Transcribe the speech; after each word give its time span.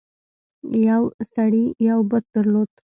یو 0.87 1.03
سړي 1.33 1.65
یو 1.89 1.99
بت 2.09 2.23
درلود. 2.33 2.69